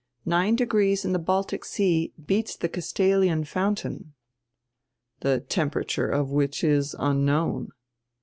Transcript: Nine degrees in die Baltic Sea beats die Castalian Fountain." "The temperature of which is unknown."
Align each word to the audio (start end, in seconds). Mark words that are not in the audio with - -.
Nine 0.25 0.55
degrees 0.55 1.05
in 1.05 1.13
die 1.13 1.19
Baltic 1.19 1.63
Sea 1.63 2.11
beats 2.25 2.55
die 2.57 2.67
Castalian 2.69 3.43
Fountain." 3.43 4.15
"The 5.19 5.41
temperature 5.41 6.09
of 6.09 6.31
which 6.31 6.63
is 6.63 6.95
unknown." 6.97 7.69